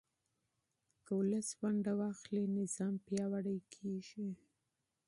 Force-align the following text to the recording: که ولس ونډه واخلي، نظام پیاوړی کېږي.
که 1.05 1.11
ولس 1.19 1.47
ونډه 1.59 1.93
واخلي، 2.01 2.43
نظام 2.59 2.93
پیاوړی 3.05 3.57
کېږي. 3.73 4.29